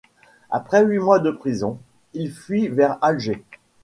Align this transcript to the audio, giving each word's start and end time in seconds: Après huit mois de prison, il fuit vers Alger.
Après 0.49 0.83
huit 0.83 0.97
mois 0.97 1.19
de 1.19 1.29
prison, 1.29 1.77
il 2.15 2.31
fuit 2.31 2.69
vers 2.69 2.97
Alger. 3.03 3.43